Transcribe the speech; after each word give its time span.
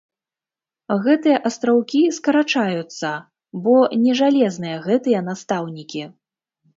Гэтыя 1.03 1.41
астраўкі 1.49 1.99
скарачаюцца, 2.17 3.11
бо 3.67 3.75
не 4.07 4.13
жалезныя 4.23 4.77
гэтыя 4.87 5.19
настаўнікі. 5.29 6.03